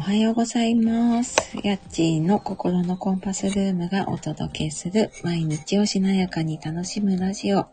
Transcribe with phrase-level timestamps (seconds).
[0.00, 1.36] おはようございます。
[1.62, 7.66] やっちーの心のコンパスルームがお届けする毎日をしなやかに楽しむラジオ、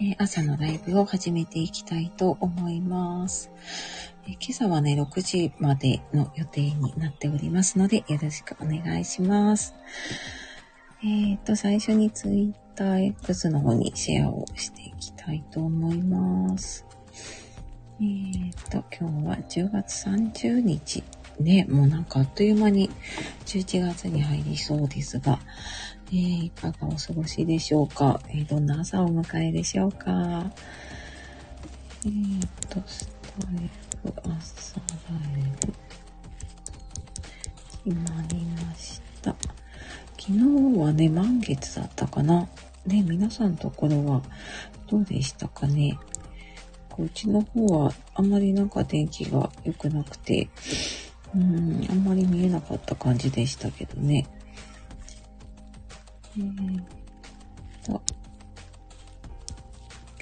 [0.00, 3.50] えー朝のライブを始めていきたいと思います。
[4.28, 9.74] えー今朝はね、6時までの予定になっておりますので、よろしくお願いします。
[11.02, 16.86] えっ、と、最初に TwitterX の方にシェアをしていきたいと思います。
[18.00, 21.02] えっ、と、今日は10月30日。
[21.40, 22.90] ね、もうなんかあっという間に
[23.46, 25.40] 11月に入りそうですが、
[26.08, 30.50] えーいかがお過ごしでしょうか、えーどんな朝を迎えでしょうか？
[32.06, 33.70] えー、と、スタイ
[34.02, 35.72] フ朝ライブ、
[37.90, 39.34] 決まりました。
[40.18, 42.48] 昨日はね、満月だったかな？
[42.86, 44.22] ね、皆さんのところは
[44.86, 45.98] どうでしたかね？
[46.96, 50.48] うちの方はあまりなんか天気が良くなくて、
[51.34, 54.26] うん、あんまり見えなかった感じでしたけどね。
[56.36, 56.82] えー
[57.84, 58.02] と、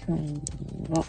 [0.06, 0.32] 今日
[0.90, 1.04] は、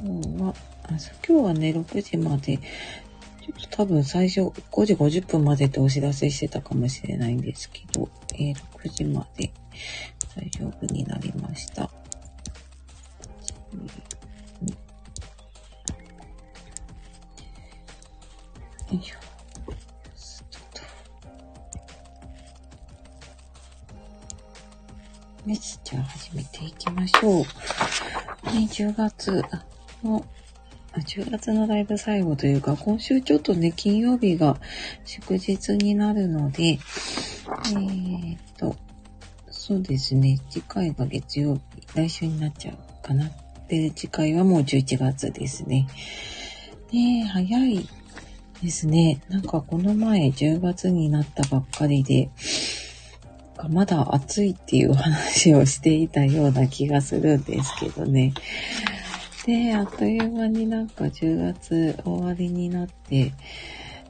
[0.00, 0.88] 今日は、あ、
[1.26, 9.52] 今日はね、6時まで、ちょっと多分最初5時50分までってお知らせしてたかもしれないんですけど、えー6時まで
[10.36, 11.82] 大丈夫になりました。
[11.82, 11.90] よ
[18.92, 19.21] いしょ。
[25.44, 27.42] トよし、じゃあ始めていきましょう。
[27.42, 29.42] ね、10月
[30.04, 30.24] の、
[30.94, 34.56] 10月のライブ最後というか、今週ちょっとね、金曜日が
[35.04, 38.76] 祝日になるので、えーっと、
[39.50, 41.60] そうですね、次回が月曜日、
[41.96, 43.30] 来週になっちゃうかな。
[43.68, 45.88] で、次回はもう11月ですね。
[46.92, 47.88] ね、早い
[48.62, 49.20] ですね。
[49.28, 52.30] なんかこの前10月になったばっかりで、
[53.62, 58.34] かまだ暑いっていう話をしていたような気がするんですけどね。
[59.46, 63.32] で、あっという間になんか10月終わりになって、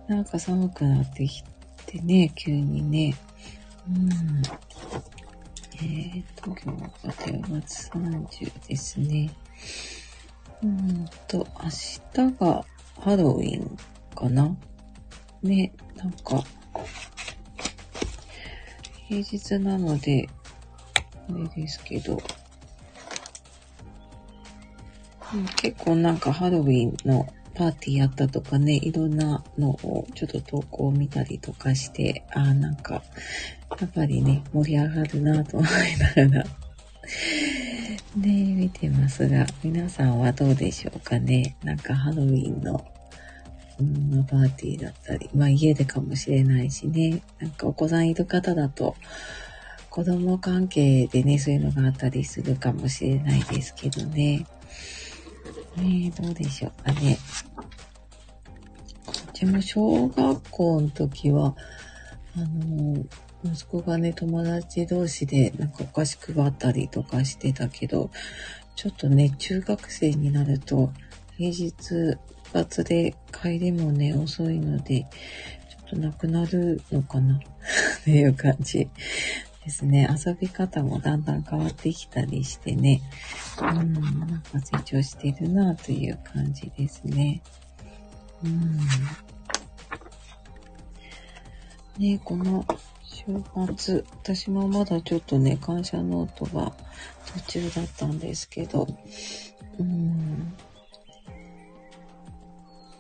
[0.09, 1.45] なんか寒くなってき
[1.87, 3.15] てね、急にね。
[3.87, 4.43] うん。
[5.85, 9.31] えーと、今日が10月30ですね。
[10.63, 11.69] うんと、明
[12.31, 12.65] 日が
[13.01, 13.77] ハロウィン
[14.15, 14.57] かな
[15.43, 16.43] ね、なんか、
[19.13, 20.27] 平日なので、
[21.29, 22.19] あれですけど、
[25.57, 33.03] 結構なんかハロウィンのパーティーやったとかね、いろんなのをちょっと投稿を見たりとかして、ああ、なんか、
[33.79, 36.49] やっぱりね、盛り上がるなと思いながら、ね、
[38.17, 41.55] 見てますが、皆さんはどうでしょうかね。
[41.63, 42.83] なんかハロウィンの
[43.83, 48.97] うん、パーティーだったり、まあ家でかもしれないしね、なんかお子さんいる方だと、
[49.91, 54.47] 子供関係でね、そういうのがあったりするかもしれないですけどね。
[55.77, 57.19] ねえ、どうでしょうかね。
[59.29, 61.55] うちも小学校の時は、
[62.37, 63.05] あの、
[63.45, 68.11] 息子がね、友達同士でなんかお菓子配ったりとかしてたけど、
[68.77, 70.91] ちょっとね、中学生になると、
[71.37, 72.17] 平日、
[72.53, 75.07] 部活で帰りもね、遅いので、ちょ
[75.87, 77.37] っとなくなるのかな
[78.01, 78.89] っていう感じ
[79.65, 80.07] ですね。
[80.25, 83.01] 遊び方もだんだん変わってきたりしてね。
[83.59, 84.01] うん、な
[84.37, 87.41] んか成長してるなという感じですね。
[88.45, 88.79] うん。
[91.99, 92.67] ねこの
[93.03, 93.25] 週
[93.77, 96.75] 末、私もまだちょっとね、感謝ノートが
[97.47, 98.87] 途中だったんですけど、
[99.79, 100.53] うん。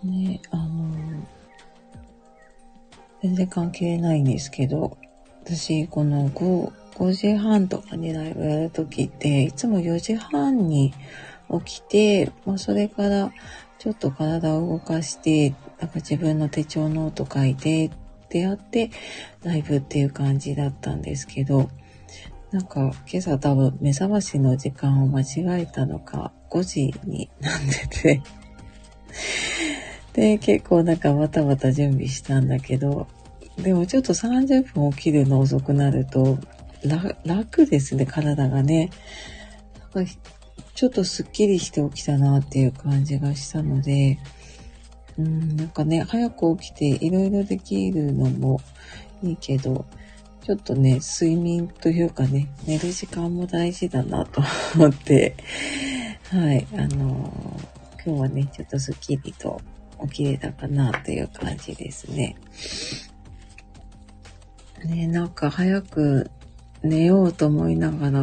[0.04, 0.92] ね、あの、
[3.22, 4.96] 全然関係ないんですけど、
[5.44, 10.92] 私、この5、5時半とかにライブやるときって、いつも4時半に
[11.64, 13.32] 起きて、まあ、それから
[13.78, 17.90] ちょっと体を動かして、なんか自分の手帳ノート書いてっ
[18.28, 18.90] てやって、
[19.42, 21.68] ライブっていう感じだったんですけど、
[22.50, 27.60] なんか今朝多分目覚ましの時間を間違えたのか、5時になっ
[27.90, 28.22] てて、
[30.12, 33.06] で、結構なんかバタバタ準備したんだけど、
[33.56, 36.38] でもちょっと30分起きるの遅くなると、
[37.24, 38.90] 楽ですね、体がね。
[40.74, 44.18] ちょっとスッキリして起きたなっていう感じがしたので、
[45.18, 48.60] うん、なんかね、早く起きていろいろできるのも
[49.22, 49.84] いいけど、
[50.44, 54.42] ちょっとね、睡眠というかね、寝る時間も大事だなと
[54.74, 55.36] 思って、
[56.30, 59.60] はい、あのー今日はね、ちょっとスッキリと
[60.08, 62.36] 起きれたかなという感じですね。
[64.84, 66.30] ねなんか早く
[66.82, 68.22] 寝ようと思いながら、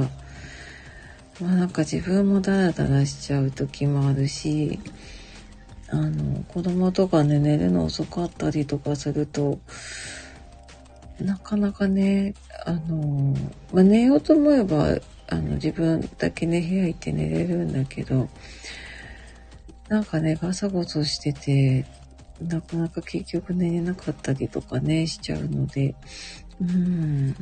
[1.39, 4.79] まあなんか自分もダラダラしちゃう時もあるし、
[5.91, 9.59] あの、子供とかね、寝るの遅かったりとかすると、
[11.19, 12.33] なかなかね、
[12.65, 13.35] あの、
[13.73, 14.97] まあ、寝ようと思えば、
[15.27, 18.29] あの、自分だけね、部屋行って寝れるんだけど、
[19.89, 21.85] なんかね、ガサゴソしてて、
[22.41, 25.95] なかなか結局寝れなかったりとかね、しちゃうので、
[26.61, 27.35] うん。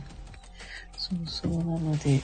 [0.98, 2.22] そうそう、なので、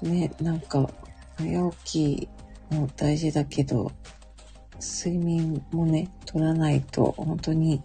[0.00, 0.90] ね、なんか、
[1.36, 2.28] 早起
[2.68, 3.92] きも大事だけど、
[4.80, 7.82] 睡眠もね、取らないと、本当に、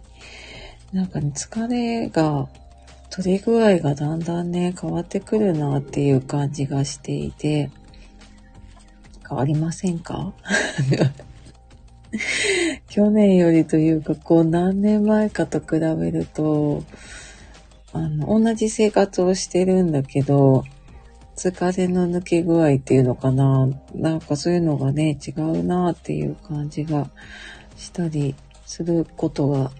[0.92, 2.48] なんかね、疲れが、
[3.10, 7.70] 取り具合がだんだんね、変わってくるなっていう感じがしていて、
[9.28, 10.32] 変わりませんか？
[12.88, 16.82] 去年よりというか、こう何年前かと比べると、
[17.92, 20.64] あの、同じ生活をしてるんだけど、
[21.36, 23.68] 疲れの抜け具合っていうのかな？
[23.94, 27.10] なんかそういうのがね、違うなっていう感じが
[27.76, 28.34] したり
[28.66, 29.70] することが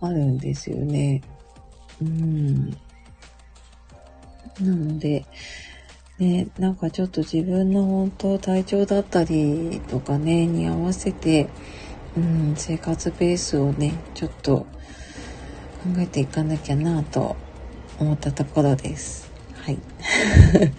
[0.00, 1.22] あるんですよね。
[2.00, 2.70] うん。
[2.70, 2.76] な
[4.74, 5.24] ので、
[6.18, 11.50] ね、なんかちょっと自分の本当体調だったりとかね、に合わせて、
[12.16, 14.66] うん、生活ベースをね、ちょっと考
[15.98, 17.36] えていかなきゃなと
[17.98, 19.30] 思ったところです。
[19.54, 19.78] はい。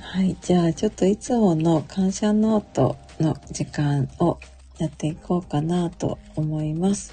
[0.00, 0.34] はい。
[0.40, 4.38] じゃあ、ちょっといつもの感謝ノートの時間を
[4.78, 7.12] やっていこうかなと思います。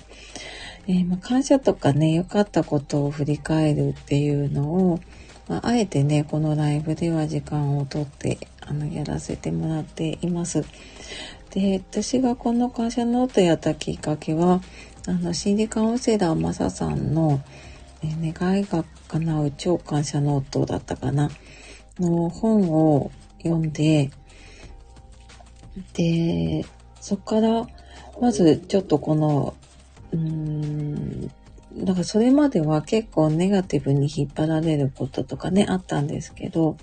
[0.88, 5.00] えー、まあ、感謝とかね、良かったことを振り返るっていうのを、
[5.48, 10.63] まあ、あえてね、このライブでは時間をとって、あの、やらせてもらっています。
[11.51, 14.62] で、私がこの感謝ノートやったきっかけは、
[15.07, 17.42] あの、心理カウンセラーマサさんの、
[18.01, 21.30] え願いが叶う超感謝ノートだったかな。
[22.00, 24.12] の本を読んで、
[25.94, 26.66] で、
[27.01, 27.68] そこから、
[28.19, 29.54] まずちょっとこの、
[30.12, 31.31] うーん、
[31.78, 36.78] だからそれまでは結構ネガティブに引っ張られることとかね、あったんですけど、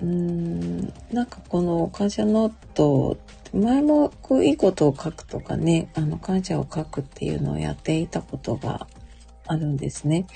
[0.00, 3.16] うーん、なんかこの感謝ノート、
[3.54, 8.86] 前もこういいことを書くとかね、あの感謝を書くっていうのをやっていたことが
[9.46, 10.26] あるんですね。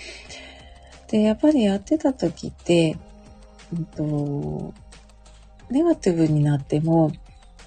[1.09, 2.97] で、やっぱりやってた時って、
[3.73, 4.75] うんと、
[5.71, 7.13] ネガティブになっても、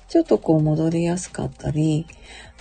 [0.08, 2.08] ちょっとこう戻りやすかったり、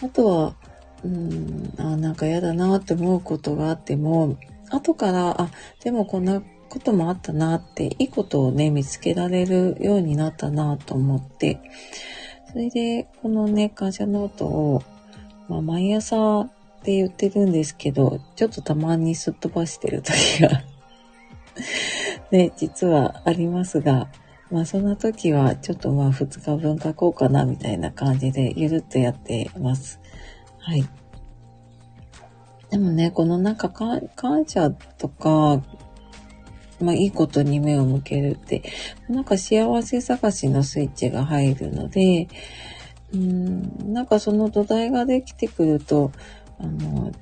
[0.03, 0.57] あとは、
[1.05, 4.37] うん、あなんか嫌だなって思うことがあっても、
[4.71, 5.51] 後から、あ、
[5.83, 11.61] でもこんなこともあったなって、いいことをね、見つけられるようになったなと思って、
[12.51, 14.83] それで、このね、感謝ノートを、
[15.49, 16.49] まあ、毎朝っ
[16.83, 20.63] て言ってるんですけど、ちょっとたまにすっ飛ばしてる時が
[22.31, 24.09] ね、実はありますが、
[24.51, 30.01] まあそんな時はちょっとまあ2日分書こうかなみたいな感じでゆるっとやってます。
[30.69, 30.87] はい。
[32.69, 35.63] でもね、このなんか感謝とか、
[36.79, 38.63] まあいいことに目を向けるって、
[39.09, 42.29] なんか幸せ探しのスイッチが入るので、
[43.15, 46.13] うん、なんかその土台ができてくると、
[46.59, 47.13] あの、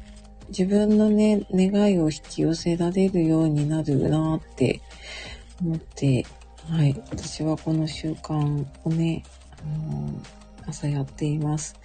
[0.48, 4.80] 自分のね、願いを引き寄せられるようになるなって
[5.62, 6.26] 思って、
[6.68, 7.00] はい。
[7.10, 9.22] 私はこの習慣をね、
[9.52, 9.62] あ
[9.92, 10.10] の
[10.66, 11.76] 朝やっています。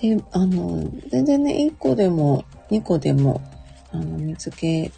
[0.00, 3.42] で、あの、全然ね、1個でも2個でも、
[3.92, 4.90] あの、見つけ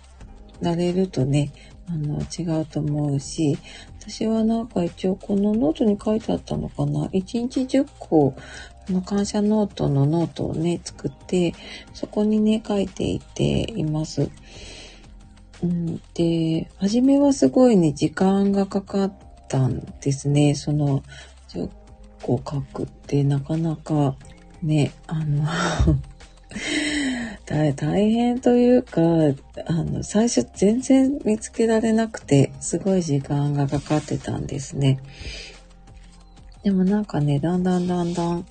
[0.61, 1.53] られるとね、
[1.89, 3.59] あの、違うと思うし、
[3.99, 8.35] 私はなんか一応このノートに書いてあったのかな ?1 日10個
[8.89, 11.55] の感謝ノートのノートをね、作って、
[11.93, 14.31] そこにね、書いていっています。
[15.63, 19.13] うん、で、初めはすごいね、時間がかかっ
[19.49, 20.55] たんですね。
[20.55, 21.03] その、
[21.49, 21.69] 10
[22.23, 24.17] 個書くってなかなか
[24.62, 25.45] ね、あの
[27.47, 29.00] 大変というか、
[29.66, 35.00] あの、最初全然見つけられなくて、すごい時間がかかってたんですね。
[36.62, 38.47] でもなんかね、だんだんだんだん、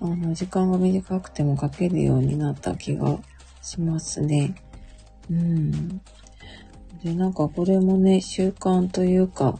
[0.00, 3.18] あの、時間が短くても書けるようになった気が
[3.62, 4.54] しますね。
[5.30, 6.00] うん。
[7.02, 9.58] で、なんかこれもね、習慣というか、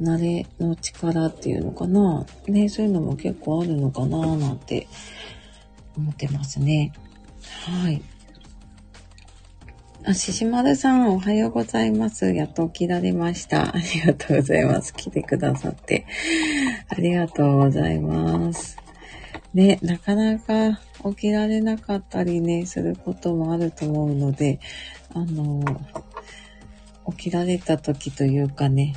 [0.00, 2.24] 慣れの力っていうのかな。
[2.48, 4.86] ね、そういうのも結構あるのかななんて
[5.96, 6.92] 思ってますね。
[7.66, 8.02] はい。
[10.04, 12.32] あ、ししまるさん、おはようございます。
[12.32, 13.74] やっと起きられました。
[13.74, 14.94] ありがとうございます。
[14.94, 16.06] 来てくださって。
[16.88, 18.76] ありがとうございます。
[19.52, 24.60] ね、なかなか起きられなかったりね、することもあると思うので、
[25.12, 25.64] あの、
[27.16, 28.94] 起きられた時というかね、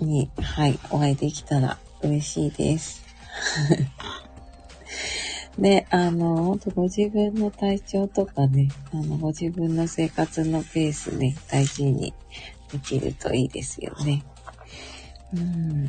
[0.00, 3.02] に、はい、お会いできたら嬉しいです。
[5.58, 12.14] で、あの、ご自分の体調とかね、あの、ご自分の生活のペースね、大事に
[12.70, 14.24] できるといいですよね。
[15.34, 15.86] うん。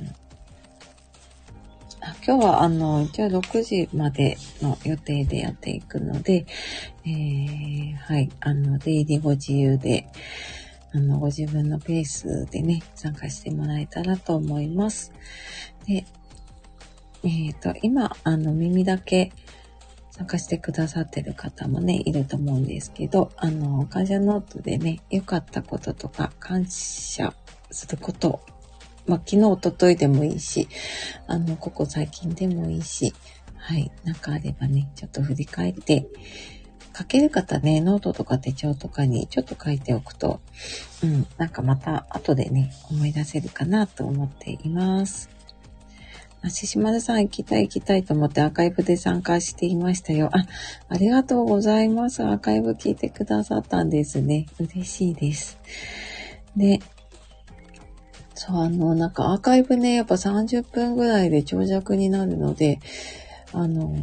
[2.26, 6.48] 今日は、あの、一応6時までの予定でやっていくので、
[7.06, 10.08] えー、はい、あの、出入りご自由で、
[10.94, 15.12] あの、ご自分のペースでね、参加してもらえたらと思います。
[15.86, 16.06] で、
[17.24, 19.32] えっ、ー、と、今、あの、耳だけ
[20.20, 27.34] 参加してくださってる方もね、いると思うんですけど、あの、感謝ノートでね、良かったこととか、感謝
[27.72, 28.42] すること、
[29.08, 30.68] まあ、昨日、おとといでもいいし、
[31.26, 33.14] あの、ここ最近でもいいし、
[33.56, 36.06] はい、なんかあればね、ちょっと振り返って、
[36.98, 40.42] 書ける方ね、ノートとか手帳とかにちょっと書いておくと、
[41.02, 45.39] うん、なんかまた後でね、思い出せるかなと思っています。
[46.48, 50.30] ししまるさん行きたい行きたいと思ってアーカイブで参加していましたよ。
[50.32, 50.46] あ、
[50.88, 52.24] ありがとうございます。
[52.24, 54.46] アーカイブ聞いてくださったんですね。
[54.60, 55.60] 嬉しいです。
[56.56, 56.80] で、
[58.36, 62.80] そう、あの、なんかアーカイブね、やっぱ30分ぐらいで長尺になるので、
[63.52, 63.94] あの、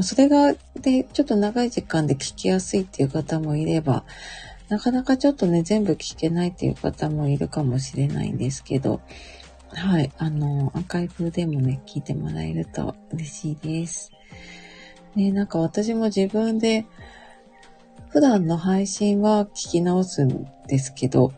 [0.00, 4.04] それが、で、ちょっと長い時間で聞きやすいっていう方もいれば、
[4.68, 9.00] なかなかちょっとね、全部聞けないっていう方もいるかもしれないんですけど、
[9.70, 14.12] はい、あの、アーカイブでもね、聞いてもらえると嬉しいです。
[15.14, 16.86] ね、なんか私も自分で、
[18.10, 21.32] 普段の配信は聞き直すんですけど、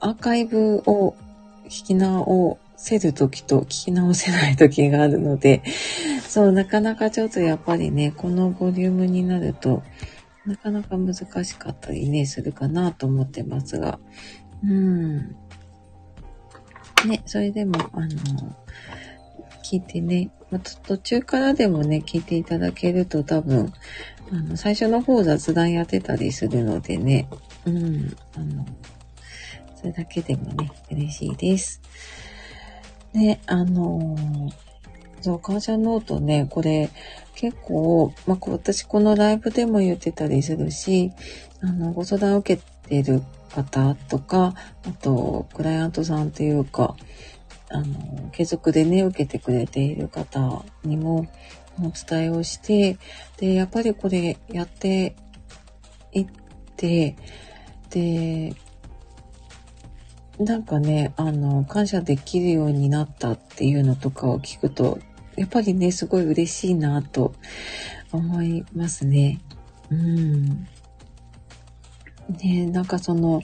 [0.00, 1.16] アーカイブを
[1.68, 5.62] 聞き直せる時と聞き直せない時があるので、
[6.28, 9.82] そう、なかなかちょっとやっぱりね、このボリュームになると、
[10.44, 13.98] なかなか難しかったりね、するかなと思ってますが、
[14.62, 15.36] うん。
[17.06, 18.08] ね、それでも、あの、
[19.62, 23.72] 聞いてね、ま途中からでもね、聞いていただけると多分、
[24.30, 27.28] あの、最初の方雑談やってたりするのでね、
[27.64, 28.66] うん、あの、
[29.76, 31.80] それだけでもね、嬉しいです。
[33.12, 34.16] で、あの
[35.20, 36.90] そう、感謝ノートね、これ
[37.34, 41.12] 結構、ま、私このライブでも言ってたりするし、
[41.60, 44.54] あの、ご相談を受けてる方とか、
[44.86, 46.96] あと、クライアントさんっていうか、
[47.68, 51.26] あの、継続でね、受けてくれている方にも
[51.80, 52.98] お伝えをして、
[53.38, 55.16] で、やっぱりこれやって
[56.12, 56.26] いっ
[56.76, 57.16] て、
[57.90, 58.54] で、
[60.38, 64.98] なんかね、あの、感謝できるようになったっていうのとかを聞くと、
[65.36, 67.34] やっぱりね、すごい嬉しいなと
[68.12, 69.40] 思いますね。
[69.90, 70.66] うん。
[72.28, 73.42] ね、なんかその、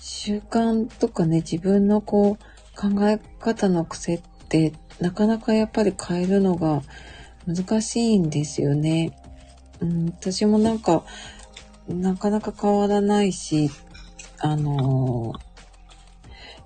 [0.00, 6.82] 習慣とかね、自分のこう、考え方の癖って、なかなかやっぱり変えるのが
[7.46, 9.18] 難しいんですよね。
[9.80, 11.04] うん、私もなんか、
[11.88, 13.70] なかなか変わらないし、
[14.38, 15.32] あの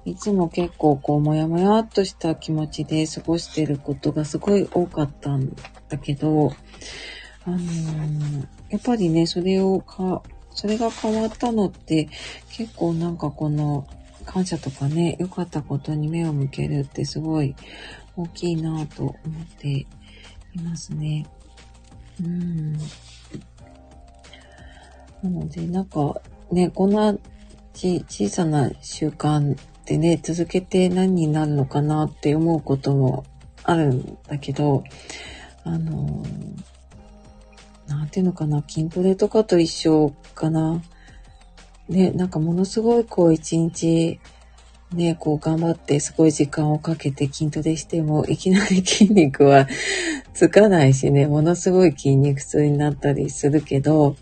[0.05, 5.55] いつも結構こう、もやもやっとした気持ちで過ごしてることがすごい多かったん
[5.89, 6.53] だけど、
[7.45, 7.59] あの
[8.71, 10.23] やっぱりね、それをか、
[10.61, 12.11] それが変わったのって
[12.53, 13.87] 結構なんかこの
[14.27, 17.57] 感謝とかね、良かったことに目を向けるってすごい
[18.15, 19.87] 大きいなと思ってい
[20.63, 21.27] ますね。
[22.23, 22.75] うん。
[25.23, 26.21] なので、なんか
[26.53, 27.17] ね、こんな
[27.73, 33.25] ち小さな習慣でね、続けて何になるのかなって思うことも
[33.63, 34.85] あるんだけど、
[35.65, 36.23] あの
[37.91, 40.81] なんていうのかな、筋トレとかと一緒かな。
[41.89, 44.21] ね、なんかものすごいこう一日、
[44.93, 49.67] ね、こう頑張ってすごい時間をかけて筋トレしても、いきなり筋肉は
[50.35, 54.15] つかないしね、ものすごい筋肉痛になったりするけど、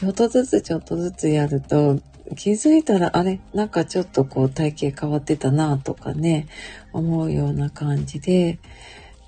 [0.00, 2.00] ちょっとずつちょっとずつやると、
[2.34, 6.46] 気づいたら、あれなんかちょっとこう体型変わってたなとかね、
[6.94, 8.58] 思うような感じで、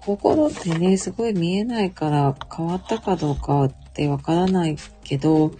[0.09, 5.53] 心ってね、すごい見えないから変わったかどうかってわからないけど、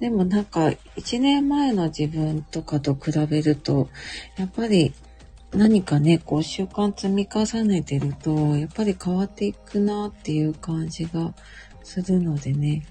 [0.00, 3.90] でもなんか一年前の自分とかと比べると、
[4.38, 4.94] やっぱり
[5.52, 11.34] 何かね、こう習慣積み重ねてると、やっぱり変わっていくなっていう感じが
[11.82, 12.86] するのでね。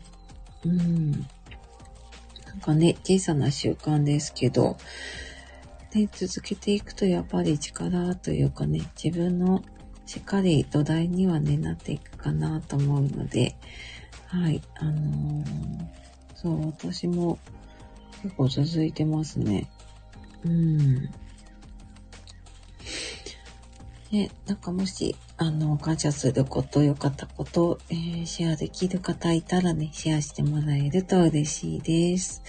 [0.63, 1.11] うん。
[1.13, 4.77] なんかね、小さな習慣ですけど、
[5.95, 9.63] ね、続けていくとやっぱり力というかね、自分の
[10.05, 13.55] しっかり土台にはね、なっていくかなと思うので、
[14.27, 15.45] はい、あのー、
[16.35, 17.39] そう、私も
[18.23, 19.69] 結構続いてますね。
[20.45, 21.09] うん。
[24.11, 32.41] ね、なんかもし、あの、感謝すること、良かったこと、えー、シェアできる方いたらね、シェアしてもらえると嬉しいです。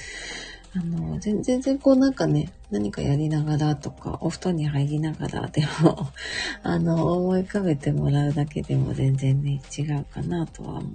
[0.76, 6.10] あの、全然、こうなんかね、何かやりながらとか、お布団に入りながらでも
[6.62, 10.90] あの、思い浮かべてもらうだけでも全然ね、違うかなとは思うの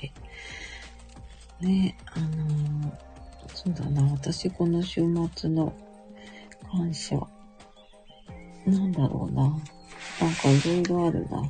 [0.00, 0.12] で。
[1.60, 2.92] ね、あの
[3.52, 5.02] そうだな、私この週
[5.34, 5.74] 末の
[6.70, 7.20] 感謝、
[8.64, 9.42] なんだろうな。
[9.42, 9.60] なん
[10.34, 11.42] かいろいろあるな。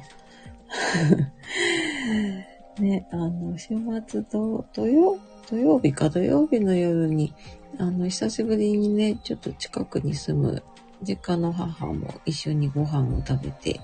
[2.82, 3.74] ね、あの、週
[4.06, 7.34] 末と土曜、土曜日か土曜日の夜に、
[7.78, 10.62] あの、久しぶりにね、ちょっと近くに住む
[11.02, 13.80] 実家の母も一緒にご飯を食べて、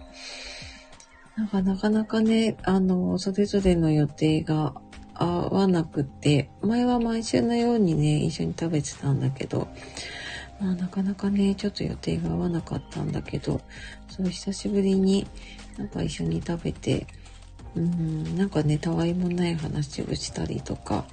[1.37, 4.75] なんかなかなかね、あの、それぞれの予定が
[5.15, 9.69] 合わなくて、前は毎週のようにね、一緒に食べてたんだけど、
[10.61, 13.63] まあなかなかね、ちょっと予定が合わなかったんだけど、
[14.09, 15.27] そう久しぶりに
[15.79, 17.07] なんか一緒に食べて、
[17.75, 21.07] うん、なんかね、たわいもない話をしたりとか、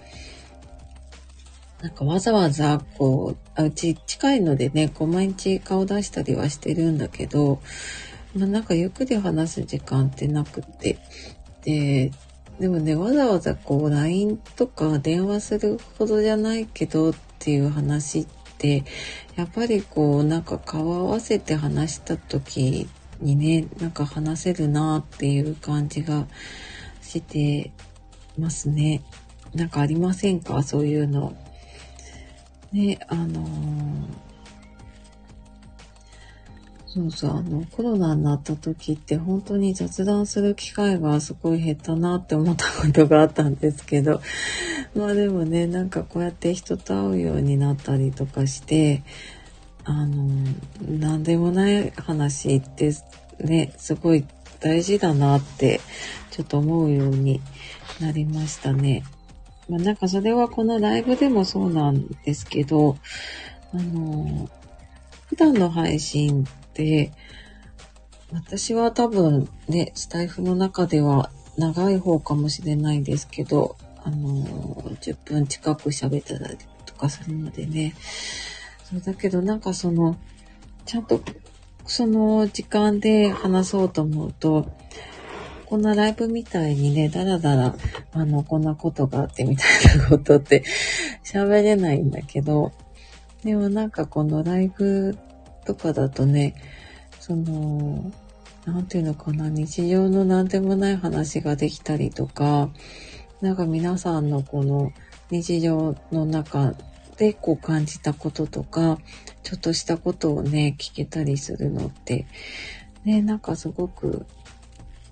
[1.81, 7.59] なんかわざわざ、こう、うち近いのでね、こう毎日顔出したりはしてるんだけど、
[8.35, 10.99] まあなんかゆっくり話す時間ってなくて、
[11.63, 12.11] で、
[12.59, 18.27] でもね、わざわざこう LINE とか電話するほどじゃないけどっていう話っ
[18.59, 18.83] て、
[19.35, 22.87] やっぱりこうなんか顔合わせて話した時
[23.19, 26.27] にね、なんか話せるなっていう感じが
[27.01, 27.71] して
[28.37, 29.01] ますね。
[29.55, 30.61] なんかありませんか？
[30.61, 31.35] そういうの。
[32.71, 34.21] ね、あのー、
[36.87, 44.21] そうそう、あの、コロナになった時って本当に雑談する機会がすごい減ったなって思ったことがあったんですけど、
[44.95, 49.03] まあでもね、なんかこうやって人と会うようになったりとかして、
[49.83, 50.27] あの、
[50.87, 52.93] なんでもない話って
[53.39, 54.25] ね、すごい
[54.59, 55.81] 大事だなって
[56.29, 57.41] ちょっと思うように
[57.99, 59.03] なりましたね。
[59.71, 62.97] まあ、なんかそれはこのライブでもそうなんですけど、
[63.73, 64.49] あの、
[65.27, 67.13] 普段の配信って、
[68.33, 74.43] 私は多分ね、スタイフの中では長い方かもしれないんですけど、あの、
[74.99, 77.93] 10分近く喋ったりとかするのでね。
[78.83, 80.17] そうだけどなんかその、
[80.85, 81.21] ちゃんと
[81.85, 84.69] その時間で話そうと思うと、
[85.71, 87.77] こんなライブみたいにね、だらだら、
[88.11, 90.65] あの、こんなことがあってみたいなことって
[91.23, 92.73] 喋れないんだけど、
[93.45, 95.17] でもなんかこのライブ
[95.63, 96.55] とかだとね、
[97.21, 98.11] その、
[98.65, 102.69] なんていうのかな、日常のなんでもない話ができたりとか、
[103.39, 104.91] なんか皆さんのこの
[105.29, 106.73] 日常の中
[107.15, 108.99] でこう感じたこととか、
[109.41, 112.25] ちょっとしたことをね、聞けたりするのって、
[113.05, 114.25] ね、なんかすごく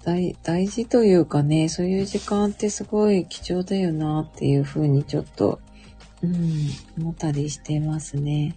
[0.10, 5.60] 大大事というかね、そういう時間ってすごい貴重だよなっていうふうにちょっと、
[6.24, 8.56] うん、思ったりしてますね。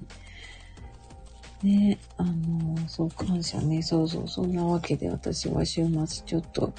[1.62, 3.82] ね、あの、そう、感謝ね。
[3.82, 6.72] そうそう、そんなわけで私は週末ちょっと、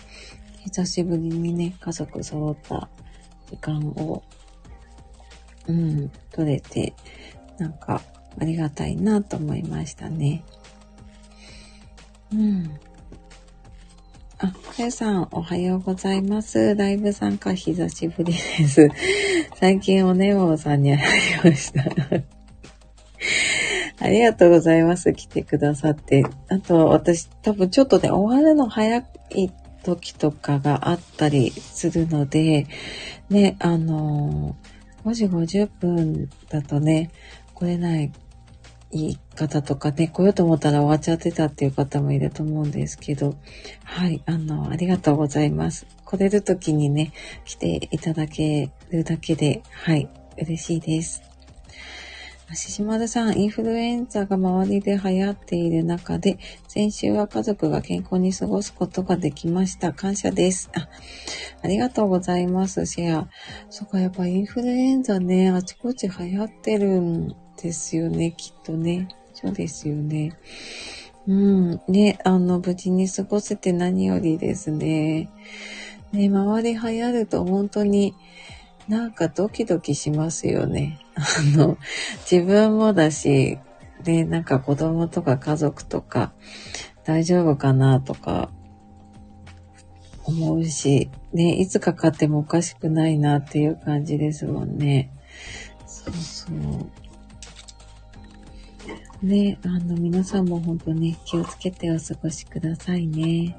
[0.63, 2.89] 久しぶりにね、家族揃った
[3.51, 4.23] 時間を、
[5.67, 6.95] うん、取れて、
[7.59, 8.01] なんか、
[8.39, 10.43] ありがたいなと思いましたね。
[12.33, 12.79] うん。
[14.39, 16.75] あ、かゆさん、おはようございます。
[16.75, 18.89] ライブ参加久しぶりです。
[19.55, 21.01] 最近おねおさんに会い
[21.43, 21.83] ました。
[23.99, 25.13] ありがとうございます。
[25.13, 26.25] 来てくださって。
[26.49, 29.49] あと、私、多分ちょっとね、終わるの早い
[29.83, 32.67] 時とかがあったりするので、
[33.29, 34.55] ね、あの
[35.05, 37.11] 5時50分だとね、
[37.53, 38.11] 来れない
[38.93, 43.35] いい方とかね、来ようと思ったら終わっちゃってたっていう方もいると思うんですけど、
[43.83, 45.87] はい、あの、ありがとうございます。
[46.05, 47.11] 来れる時にね、
[47.43, 51.23] 来ていただけるだけで、はい、嬉しいです。
[52.55, 59.91] ししまるさん、インフルエンザが周りで流行っている中で、先週は家族が健康に過ごすことができました。
[59.91, 60.69] 感謝です。
[60.75, 60.87] あ
[61.63, 63.29] ありがとうございます、シェア。
[63.71, 69.07] そっか、やっぱインフルエンザね、あちこち流行ってるんですよね、きっとね。
[69.33, 70.37] そうですよね。
[71.27, 71.81] うん。
[71.87, 75.29] ね、あの、無事に過ごせて何よりですね。
[76.11, 78.13] ね、周り流行ると本当に、
[78.87, 80.99] なんかドキドキしますよね。
[81.15, 81.77] あの、
[82.29, 83.57] 自分もだし、
[84.03, 86.33] で、なんか子供とか家族とか
[87.05, 88.49] 大丈夫かなとか
[90.25, 95.11] 思うし、ね、いつかかってもおかしくないなっていう感じですもんね。
[95.85, 97.02] そうそう。
[99.23, 103.57] ね、あの、皆さんも本当ね、気をつけてお過ごしくださいね。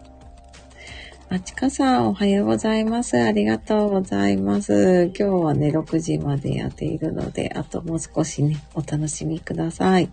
[1.31, 3.19] あちかさん、おはようございます。
[3.19, 5.11] ありがとうございます。
[5.19, 10.13] 今日はね、6時までやっているので、あともう少しね、お楽しみください。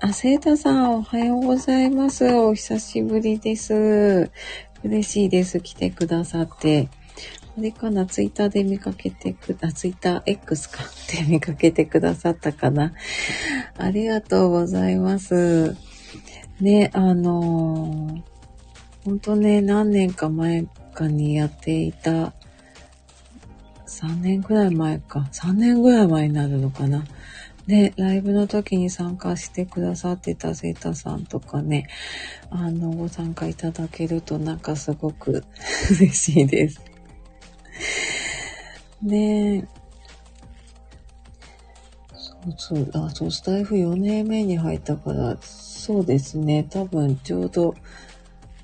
[0.00, 2.26] あ、セータさん、おはようございます。
[2.26, 4.30] お久しぶりです。
[4.84, 5.60] 嬉しいです。
[5.60, 6.90] 来てくださって。
[7.56, 8.06] あれかな？
[8.06, 12.94] ツイッターで見かけてく、あ、ツイッター X かって見かけてくださったかな
[13.76, 15.76] ありがとうございます。
[16.60, 18.22] ね、あのー、
[19.04, 22.32] ほんとね、何年か前かにやっていた、
[23.86, 27.04] 3年ぐらい前か、3年ぐらい前になるのかな。
[27.66, 31.88] ね、ライブの時に参加してくださってたセータさんとかね、
[32.50, 35.44] あの、ご参加いただけるとなんかすごく
[35.90, 36.91] 嬉しいです。
[39.02, 39.68] ね
[42.14, 47.74] そうそう、あ、そう、スタイフ4年目に入ったから、そうですね、多分ちょうど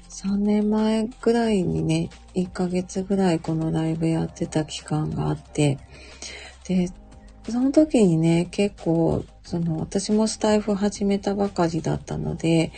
[0.09, 5.79] 3年前ぐらいにね、1ヶ月ぐらいこのライブやってた期間があって、
[6.67, 6.89] で、
[7.49, 12.73] その時にね、結構、その、私もスタイフ始めたばかりだったので、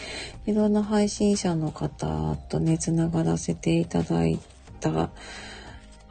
[0.46, 4.38] いろんな配信者の方とね、つながらせていただい
[4.78, 5.10] た、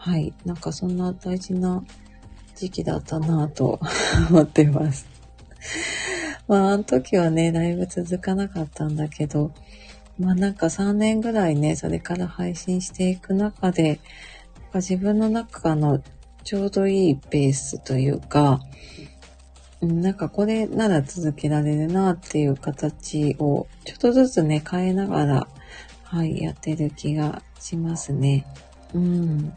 [0.01, 1.83] はい、なんかそんな大事な
[2.55, 3.81] 時期だったなぁと
[4.31, 5.05] 思ってます。
[6.47, 9.51] まあ、あの時はね、ライブ続かなかったんだけど、
[10.17, 13.99] まあなんか3年ぐらいね、それから配信していく中で、
[14.73, 16.01] 自分の中の
[16.45, 18.61] ちょうどいいペースというか、
[19.81, 25.47] なんかこれなら続けられるなっていう形をちょっとずつね、変えながら、
[26.03, 28.45] はい、やってる気がしますね。
[28.93, 29.53] うん。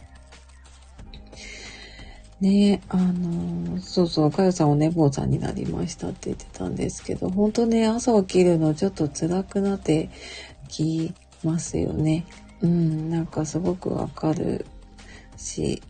[2.43, 10.11] ねあのそうそう、かよさんお寝坊さんになりましたって言ってたんですけど、本当ね、朝起きるのちょっと辛くなって
[10.69, 12.27] きますよね。
[12.61, 14.67] うん、なんかすごくわかる
[15.37, 15.83] し、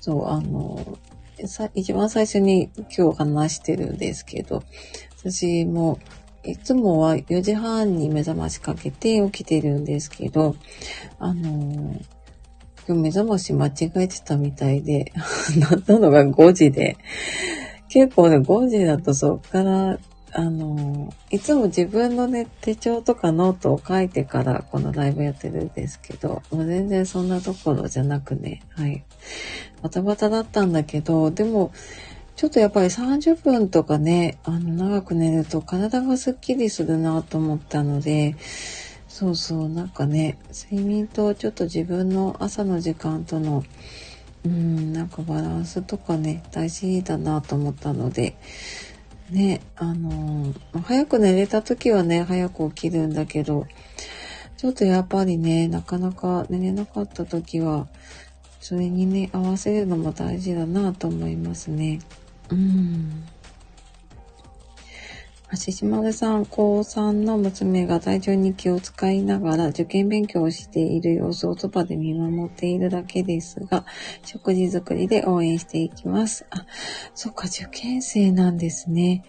[0.00, 0.98] そう、あの、
[1.46, 4.64] さ、一番最初に今日話してるんですけど、
[5.18, 6.00] 私も、
[6.44, 10.56] いつもは4時半に目覚ましかけて起きてるんですけど、
[11.18, 11.98] あの、
[12.86, 15.12] 今日目覚まし間違えてたみたいで、
[15.58, 16.96] なったのが5時で、
[17.88, 19.98] 結構ね、5時だとそっから
[20.36, 29.04] あの、いつも自分のね、手帳とかノートを書いてからこのライブやってるんですけど、もう全然そんなところじゃなくね、はい。
[29.80, 31.72] バタバタだったんだけど、でも、
[32.34, 38.34] ちょっとやっぱり30分とかね、あの、長く寝ると体がスッキリするなと思ったので、
[39.14, 43.62] そうそう、なんかね、睡眠とちょっと自分の朝の時間との、
[44.44, 48.36] うん、なんかバランスとかね、大事だなと思ったので、
[49.30, 53.68] ね、あのー、早く寝れた時はね、早く起きるんだけど、
[54.56, 57.86] ちょっとやっぱりね、なかなか寝れなかった時は、
[58.58, 62.00] それにね、合わせるのも大事だなと思いますね。
[62.50, 63.28] うん。
[65.56, 73.84] ししまるさん、高3の娘が体調に気を使いながら受験勉強をしている様子をそばで見守っているだけですが、
[74.24, 76.46] 食事作りで応援していきます。
[76.50, 76.66] あ、
[77.14, 79.24] そっか、受験生なんですね。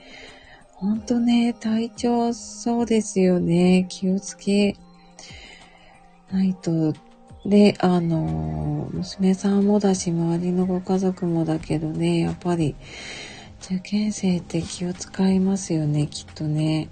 [0.73, 3.85] ほんとね、体調そうですよね。
[3.89, 4.77] 気をつけ
[6.31, 6.93] ないと。
[7.45, 12.75] で、あの、娘さんもだし、周りのご家族もだけどね、やっぱり、
[13.65, 16.87] 受験生って気を使いますよね、きっとね。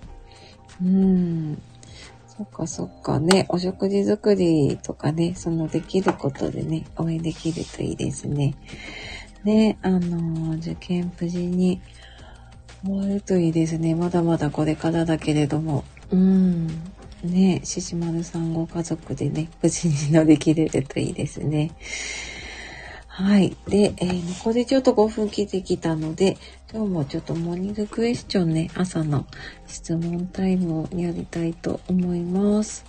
[0.81, 1.62] うん。
[2.25, 8.55] そっかそっかね、お食事作りとかね、そのできることでね、応援できるといいですね。
[9.43, 11.79] ね、あの、受験無事に
[12.83, 13.93] 終わるといいですね。
[13.93, 15.83] まだまだこれからだけれども。
[16.09, 16.67] うん。
[17.23, 21.69] ね、獅子丸さんご家族でね、無事に乗り切れるといいですね。
[23.15, 23.56] はい。
[23.67, 26.36] で、えー、残りちょっと5分切ってきたので、
[26.73, 29.28] 今日もちょっとモーニングクエスチョンね、朝の
[29.67, 32.84] 質問タイムをやりたいと思います。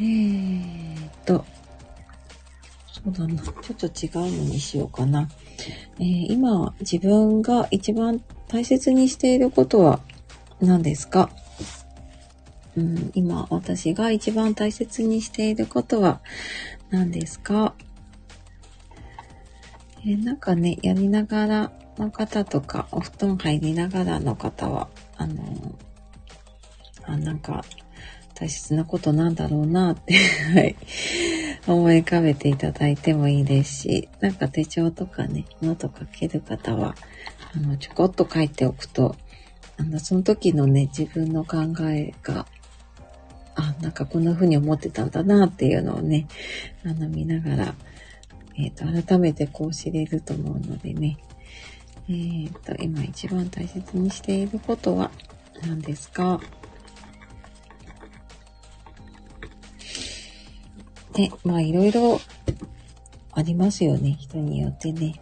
[0.00, 1.44] えーと、
[2.92, 3.40] そうだな。
[3.40, 5.28] ちょっと違うのにしようかな。
[6.00, 10.00] えー、今、自分が一番大切にしていることは
[10.60, 11.30] 何ですか？
[12.76, 16.20] うん、今、私が一番大切にしていることは
[16.90, 17.72] 何ですか？
[20.06, 25.42] えなんかね、やりながらの方とか、お布団入りながらの方は、あの
[27.04, 27.64] あ、なんか、
[28.34, 30.14] 大切なことなんだろうなって
[30.52, 30.76] はい、
[31.66, 36.96] 思い浮かべていただいてもいいですし、なんか手帳とかね、ノート書ける方は、
[37.54, 39.16] あの、ちょこっと書いておくと、
[39.76, 42.46] あの、その時のね、自分の考えが、
[43.54, 46.26] あ、なんかこんな風に思ってたんだなっていうのをね、
[46.84, 47.74] あの、見ながら、
[48.56, 51.18] えっ、ー、と、改めてこう知れると思うのでね、
[52.08, 55.10] えっ、ー、と、今一番大切にしていることは
[55.62, 56.40] 何ですか？
[61.14, 62.20] で、まあいろいろ
[63.32, 65.20] ありますよね、人によってね。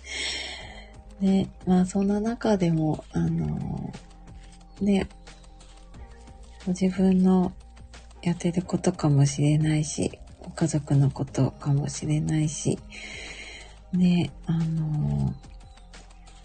[1.20, 3.92] で、まあそんな中でも、あの、
[4.80, 5.08] ね、
[6.64, 7.52] ご自分の
[8.22, 10.18] やってることかもしれないし、
[10.54, 12.78] 家族のことかもしれないし、
[13.92, 15.34] ね、あの、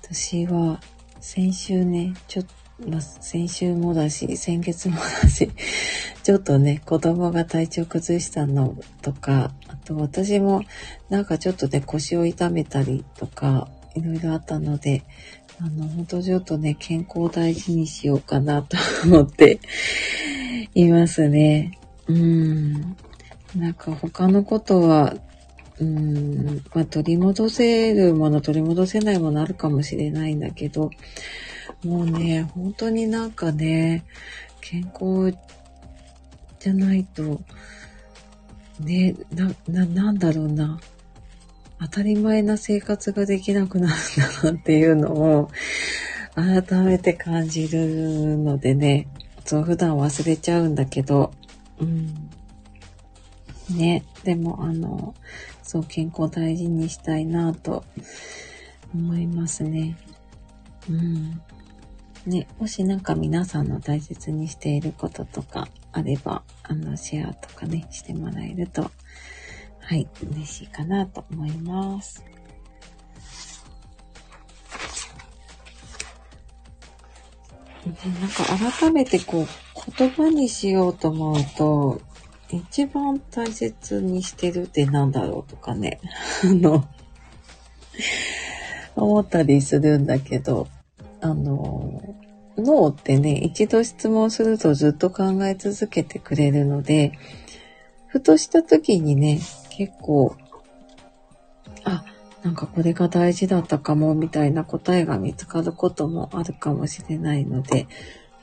[0.02, 0.80] 私は
[1.20, 5.50] 先週ね、ちょっと、ま、先週もだし、先月もだし、
[6.24, 10.64] ちょっとね、子供が体調崩したのとか、あと私も
[11.10, 15.04] なんかちょっとね、腰を痛めたりとか、いろいろあったので、
[15.60, 19.60] あの、本当ちょっとね、健康を大事にしようかなと思って
[20.74, 21.78] いますね。
[22.08, 22.96] うん。
[23.56, 25.16] なんか他のことは、
[25.80, 30.92] うん、まあ、取り戻せるもの、取り戻せないものあるかもしれないんだけど、
[31.84, 34.06] もうね、本当になんかね、
[34.62, 35.36] 健康
[36.60, 37.42] じゃないと、
[38.80, 40.80] ね、な、な、なんだろうな。
[41.80, 43.98] 当たり前な生活ができなくなるん
[44.44, 45.50] だなっていうのを
[46.36, 49.08] 改めて感じるのでね、
[49.46, 51.32] そう普段忘れちゃうんだけど、
[51.80, 52.30] うん。
[53.76, 55.14] ね、でもあの、
[55.62, 57.84] そう健康大事にしたいなと
[58.94, 59.98] 思いますね。
[60.90, 61.42] うん。
[62.26, 68.92] ね、もしなんか皆さんの大切にしていることとかあれば、あの、シェアとかね、してもらえると
[69.86, 72.24] はい、嬉しいかなと思います。
[77.86, 79.48] でなんか改めてこう
[79.98, 82.02] 言葉にしようと思うと、
[82.56, 86.00] 一番大切にしてるってなんだろうとかね、
[86.44, 86.88] あの、
[88.96, 90.68] 思ったりするんだけど、
[91.22, 92.02] あの、
[92.58, 97.14] 脳ってね、一度質問するとずっと考え続けてくれるので、
[98.08, 99.40] ふとした時にね、
[99.72, 100.36] 結構、
[101.84, 102.04] あ、
[102.44, 107.88] なんかこれが大事だったかも、みたいな答えが見つかることもあるかもしれないので、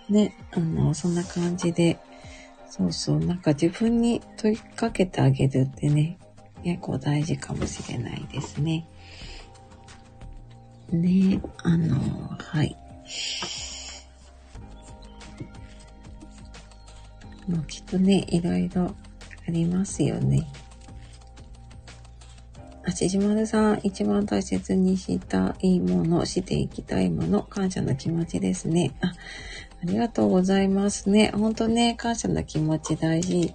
[0.09, 1.99] ね、あの、そんな感じで、
[2.71, 6.19] そうそう、なんか自分に問いかけてあげるってね、
[6.63, 8.87] 結構大事かもしれないですね。
[10.93, 11.97] ね、あの、
[12.39, 12.77] はい。
[17.49, 18.95] もうきっとね、いろいろあ
[19.51, 20.47] りますよね。
[22.85, 28.93] あ、ちじまるさん、一番大切にしたいもの、していきたいもの、感謝の気持ちですね。
[29.01, 29.13] あ、
[29.83, 31.31] ありがとうございますね。
[31.35, 33.53] ほんとね、感謝の気持ち大事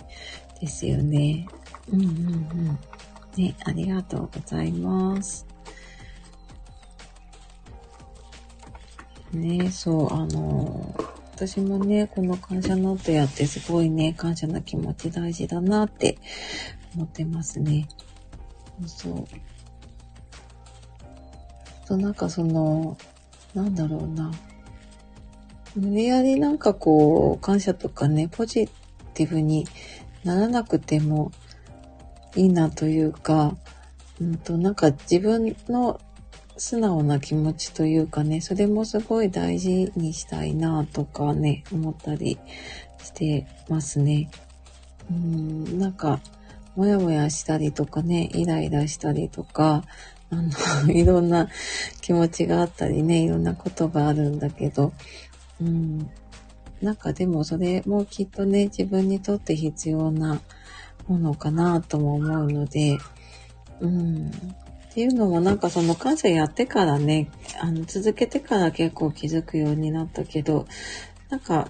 [0.59, 1.47] ですよね。
[1.91, 2.79] うんうんうん。
[3.37, 5.45] ね、ありがとうございます。
[9.33, 10.95] ね、そう、あの、
[11.35, 16.17] 私もね、この感謝ノートやってすごいね、感謝の気持ち大事だなって
[16.95, 17.87] 思ってますね。
[18.87, 19.25] そう。
[21.87, 22.97] となんかその、
[23.53, 24.31] なんだろうな。
[25.75, 28.69] 無理やりなんかこう、感謝とかね、ポジ
[29.13, 29.67] ティブに
[30.23, 31.31] ならなくても
[32.35, 33.55] いいなというか、
[34.21, 35.99] うんと、なんか自分の
[36.57, 42.39] 素直な気持ちというかね、それもすごい大事にしたいなとかね、思ったり
[43.03, 44.29] してますね。
[45.11, 46.21] うん、なんか、
[46.75, 49.83] もやもやしたりとかね、イライラしたりとか、
[50.29, 51.49] あの、 いろんな
[52.01, 54.93] 気持ちがあったりね、いろんなことがあるんだけど、
[55.61, 56.09] うん。
[56.81, 60.41] なんかでもそれもきっとね、自分にとって必要な
[61.07, 62.97] ものかなとも思うので、
[63.79, 64.27] うん。
[64.27, 64.31] っ
[64.93, 70.67] ていうのもなんかその感謝やってからね、あの、続けてから結構気づくようになったけど、
[71.29, 71.69] なんか、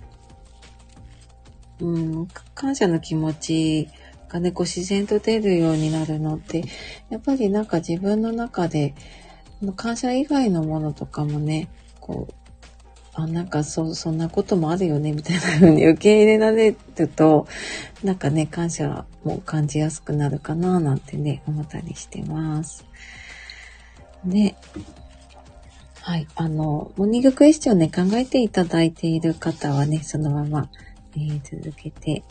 [1.79, 3.89] うん、感謝の気持ち
[4.29, 6.63] がね、こう自然と出るようになるのって、
[7.09, 8.93] やっぱりなんか自分の中で、
[9.75, 11.69] 感謝以外のものとかもね、
[11.99, 12.33] こう、
[13.15, 17.47] あ、なんかそ、そんなこともあるよね、みたいな風に 受け入れられると、
[18.03, 22.85] なんかね、感謝も感じやすくなるかな、なんてね、思ったりしてます。
[24.25, 24.55] ね。
[26.01, 26.27] はい。
[26.35, 30.69] あの、モーニングクエスチョンね、考えていただいている方はね、そのまま、
[31.15, 32.23] えー、続けてい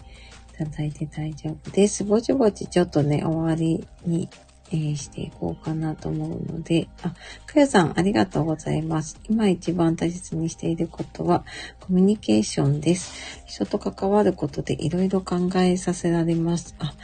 [0.59, 2.05] ただいて大丈夫です。
[2.05, 7.15] ぼちぼちちょっとね、終わりに、ー、していこうかなと思うので、あ、
[7.47, 9.21] かやさんありがとうございます。
[9.29, 11.45] 今一番大切にしていることは
[11.81, 13.43] コミュニケーションです。
[13.47, 16.75] 人と関わることでいろいろ考えさせられます。
[16.79, 16.95] あ、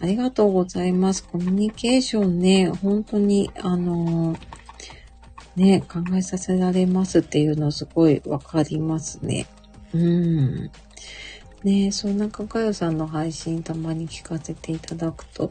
[0.00, 1.24] ありがとうございます。
[1.24, 4.56] コミュニケーションね、本当に、あのー
[5.56, 9.46] ね、考えさせられますっていうのすごいわかりますね。
[9.94, 10.70] うん。
[11.64, 15.50] ねそんなかかよさんの配信たまに聞かせていただくと、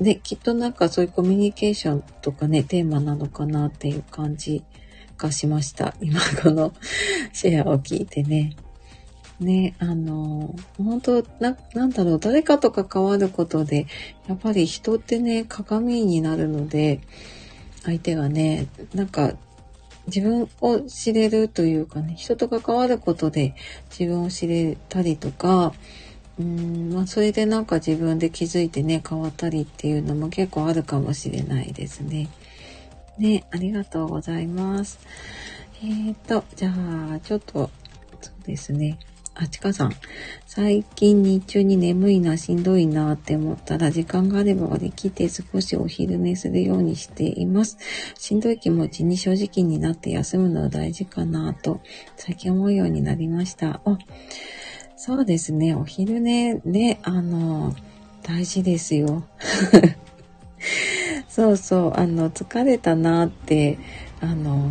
[0.00, 4.64] ね、きっとなんかそういうコミュニケーションとかね、テーマなのかなっていう感じ
[5.18, 5.94] がしました。
[6.00, 6.72] 今この
[7.32, 8.56] シェアを聞いてね。
[9.40, 13.86] ね、あの、本当な、なんだろう、誰かと関わることで、
[14.26, 17.00] やっぱり人ってね、鏡になるので、
[17.84, 19.32] 相手がね、なんか
[20.06, 23.54] 自分を知れるというかね、人と関わることで
[23.90, 25.72] 自分を知れたりとか、
[26.40, 32.28] うん、まあそれでなんか自分で気づいてね、変わったりっていうのも結構あるかもしれないですね。
[33.18, 34.98] ね、ありがとうございます。
[35.82, 37.70] えーと、じゃあ、ちょっと、
[38.22, 38.98] そうですね。
[39.34, 39.92] あ、ちかさん。
[40.46, 47.78] 最近日中に眠いな、しんどいなって思ったら、時間があれば割り切って少しお昼寝するようにしています。
[48.18, 51.80] しんどい気持ちに正直になって休むのは大事かなと、
[52.16, 53.80] 最近思うようになりました。
[53.84, 53.98] あ、
[55.02, 55.74] そうですね。
[55.74, 57.74] お昼寝ね、あの、
[58.22, 59.24] 大事ですよ。
[61.26, 63.78] そうそう、あの、疲れたなって、
[64.20, 64.70] あの、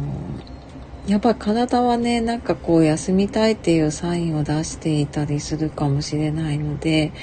[1.07, 7.13] やっぱ体はねなんかこう休みたいっていうサインを出していたりするかもしれないので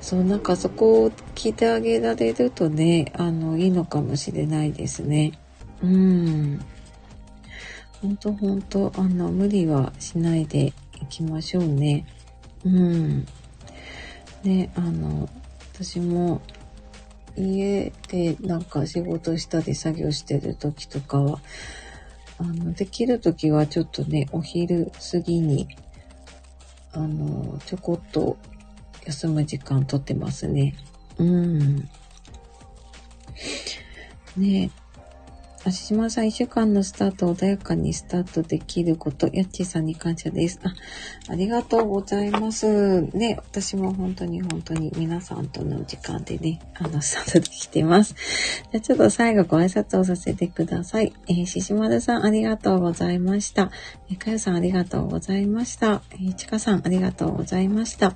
[0.00, 5.32] そうなんかそこを聞いてあげられるとねあのいいのかもしれないですね。
[5.82, 6.60] うん
[8.00, 10.66] 本当本当あの無理はしないで
[11.02, 12.06] いきましょうね。
[12.64, 13.26] うん。
[14.42, 15.28] ねあの
[15.72, 16.42] 私も
[17.36, 21.40] 家でなんか仕事したり作業してる時とかは
[22.38, 25.68] あの、できる時はちょっとね、お昼過ぎに、
[26.92, 28.36] あの、ちょこっと
[29.06, 30.74] 休む時間とってますね。
[31.18, 31.88] うん。
[34.36, 34.70] ね
[35.66, 40.60] 足島さん、一週間のスタート穏やかにスタートできること、やっちーさんに感謝です。
[40.62, 40.74] あ、
[41.28, 43.00] ありがとうございます。
[43.16, 48.14] ね、私も本当に本当に皆さんとの時間でね、あの、スタートできてます。
[48.72, 51.14] じゃちょっと最後ご挨拶をさせてください。
[51.28, 53.70] えー、ししまるさん、ありがとうございました。
[54.10, 56.02] えー、かよさん、ありがとうございました。
[56.12, 58.08] えー、ちかさん、ありがとうございました。
[58.08, 58.14] あ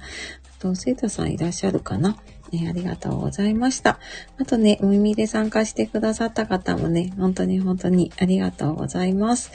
[0.58, 2.18] と、生徒さんいらっしゃるかな
[2.52, 3.98] ね、ありがとうございました。
[4.38, 9.50] あとね、お耳で参加してくださった方もね、本当に本当にありがとうございます。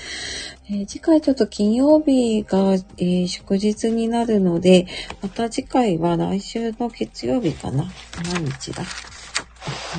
[0.70, 4.88] えー、次回ちょっと金曜日が、えー、祝日になるので、
[5.22, 7.86] また次回は来週の月曜日かな
[8.32, 8.84] 何日だ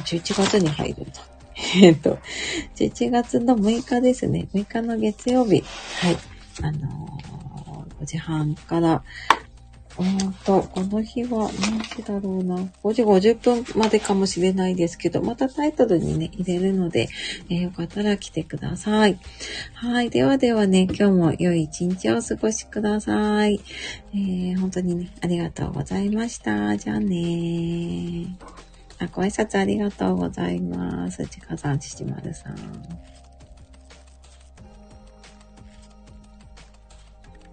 [0.05, 1.13] ?11 月に入るんだ。
[1.81, 2.19] えっと、
[2.77, 4.49] 11月の6日ですね。
[4.55, 5.63] 6日の月曜日。
[6.01, 6.17] はい。
[6.63, 9.03] あのー、5時半から、
[9.99, 12.57] うんと、この日は何時だろうな。
[12.83, 17.09] 5時50分までかもしれないですけど、またタイトルにね、入れるので、
[17.49, 19.19] えー、よかったら来てください。
[19.75, 20.11] はい。
[20.11, 23.61] ではではね、今日も良い一日をお過ごしください。
[24.15, 26.77] えー、本当にね、ありがとうございました。
[26.77, 28.37] じゃあね
[28.99, 31.27] あ、ご挨拶ありがとうございます。
[31.27, 32.57] ちかさん、ちちまるさん。